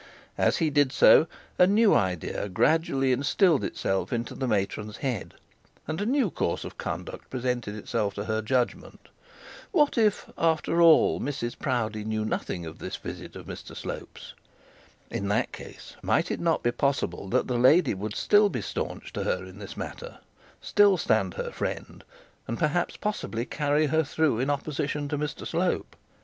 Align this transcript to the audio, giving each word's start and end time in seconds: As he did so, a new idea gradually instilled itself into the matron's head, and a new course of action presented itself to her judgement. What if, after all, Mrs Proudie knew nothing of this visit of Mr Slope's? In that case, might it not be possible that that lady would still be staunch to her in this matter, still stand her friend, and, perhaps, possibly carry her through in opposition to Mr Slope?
As 0.39 0.57
he 0.57 0.71
did 0.71 0.91
so, 0.91 1.27
a 1.59 1.67
new 1.67 1.93
idea 1.93 2.49
gradually 2.49 3.11
instilled 3.11 3.63
itself 3.63 4.11
into 4.11 4.33
the 4.33 4.47
matron's 4.47 4.97
head, 4.97 5.35
and 5.87 6.01
a 6.01 6.07
new 6.07 6.31
course 6.31 6.63
of 6.65 6.73
action 6.79 7.07
presented 7.29 7.75
itself 7.75 8.15
to 8.15 8.23
her 8.25 8.41
judgement. 8.41 9.09
What 9.71 9.99
if, 9.99 10.27
after 10.39 10.81
all, 10.81 11.19
Mrs 11.21 11.55
Proudie 11.59 12.03
knew 12.03 12.25
nothing 12.25 12.65
of 12.65 12.79
this 12.79 12.95
visit 12.95 13.35
of 13.35 13.45
Mr 13.45 13.77
Slope's? 13.77 14.33
In 15.11 15.27
that 15.27 15.51
case, 15.51 15.95
might 16.01 16.31
it 16.31 16.39
not 16.39 16.63
be 16.63 16.71
possible 16.71 17.29
that 17.29 17.45
that 17.45 17.57
lady 17.59 17.93
would 17.93 18.15
still 18.15 18.49
be 18.49 18.63
staunch 18.63 19.13
to 19.13 19.21
her 19.23 19.45
in 19.45 19.59
this 19.59 19.77
matter, 19.77 20.17
still 20.61 20.97
stand 20.97 21.35
her 21.35 21.51
friend, 21.51 22.03
and, 22.47 22.57
perhaps, 22.57 22.97
possibly 22.97 23.45
carry 23.45 23.85
her 23.85 24.03
through 24.03 24.39
in 24.39 24.49
opposition 24.49 25.07
to 25.09 25.17
Mr 25.19 25.45
Slope? 25.45 25.95